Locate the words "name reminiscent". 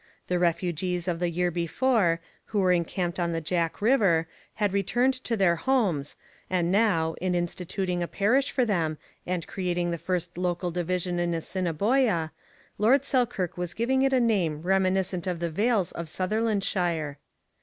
14.19-15.27